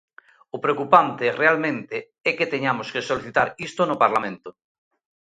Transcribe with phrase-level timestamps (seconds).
[0.55, 1.97] O preocupante, realmente,
[2.29, 4.49] é que teñamos que solicitar isto no Parlamento.